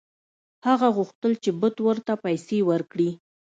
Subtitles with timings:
[0.67, 3.09] هغه غوښتل چې بت ورته پیسې ورکړي.